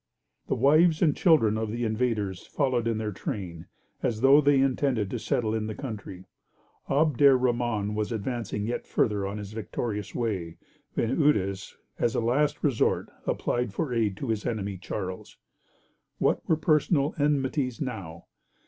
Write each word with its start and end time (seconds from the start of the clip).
The 0.47 0.55
wives 0.55 1.03
and 1.03 1.15
children 1.15 1.59
of 1.59 1.69
the 1.71 1.85
invaders 1.85 2.47
followed 2.47 2.87
in 2.87 2.97
their 2.97 3.11
train, 3.11 3.67
as 4.01 4.21
though 4.21 4.41
they 4.41 4.59
intended 4.59 5.11
to 5.11 5.19
settle 5.19 5.53
in 5.53 5.67
the 5.67 5.75
country. 5.75 6.25
Abd 6.89 7.21
er 7.21 7.37
rahman 7.37 7.93
was 7.93 8.11
advancing 8.11 8.65
yet 8.65 8.87
farther 8.87 9.27
on 9.27 9.37
his 9.37 9.51
victorious 9.53 10.15
way, 10.15 10.57
when 10.95 11.19
Eudes, 11.21 11.77
as 11.99 12.15
a 12.15 12.19
last 12.19 12.63
resource, 12.63 13.11
applied 13.27 13.75
for 13.75 13.93
aid 13.93 14.17
to 14.17 14.29
his 14.29 14.43
enemy, 14.43 14.75
Charles. 14.79 15.37
What 16.17 16.49
were 16.49 16.57
personal 16.57 17.13
enmities 17.19 17.79
now? 17.79 18.25